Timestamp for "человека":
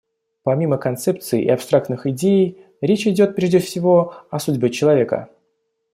4.71-5.29